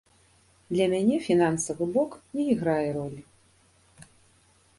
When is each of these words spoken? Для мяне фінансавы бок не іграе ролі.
Для 0.75 0.87
мяне 0.93 1.19
фінансавы 1.27 1.83
бок 1.99 2.11
не 2.39 2.43
іграе 2.55 2.89
ролі. 2.97 3.21